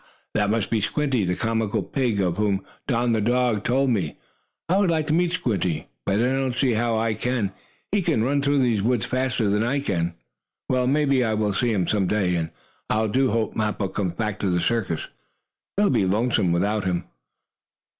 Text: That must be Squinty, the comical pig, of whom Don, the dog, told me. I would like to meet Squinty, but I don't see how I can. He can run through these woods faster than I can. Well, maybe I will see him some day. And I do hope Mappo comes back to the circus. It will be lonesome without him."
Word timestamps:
That 0.33 0.49
must 0.49 0.71
be 0.71 0.81
Squinty, 0.81 1.25
the 1.25 1.35
comical 1.35 1.83
pig, 1.83 2.19
of 2.19 2.37
whom 2.37 2.65
Don, 2.87 3.11
the 3.11 3.21
dog, 3.21 3.63
told 3.63 3.91
me. 3.91 4.17
I 4.67 4.77
would 4.79 4.89
like 4.89 5.05
to 5.05 5.13
meet 5.13 5.33
Squinty, 5.33 5.89
but 6.07 6.15
I 6.15 6.23
don't 6.23 6.55
see 6.55 6.73
how 6.73 6.97
I 6.97 7.13
can. 7.13 7.51
He 7.91 8.01
can 8.01 8.23
run 8.23 8.41
through 8.41 8.57
these 8.61 8.81
woods 8.81 9.05
faster 9.05 9.47
than 9.47 9.61
I 9.63 9.79
can. 9.79 10.15
Well, 10.67 10.87
maybe 10.87 11.23
I 11.23 11.35
will 11.35 11.53
see 11.53 11.71
him 11.71 11.85
some 11.85 12.07
day. 12.07 12.33
And 12.33 12.49
I 12.89 13.05
do 13.05 13.29
hope 13.29 13.55
Mappo 13.55 13.89
comes 13.89 14.13
back 14.13 14.39
to 14.39 14.49
the 14.49 14.59
circus. 14.59 15.07
It 15.77 15.81
will 15.81 15.91
be 15.91 16.07
lonesome 16.07 16.51
without 16.51 16.83
him." 16.83 17.03